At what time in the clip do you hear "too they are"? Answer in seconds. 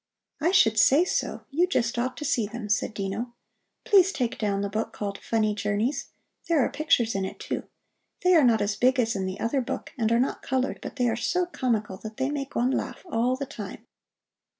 7.39-8.43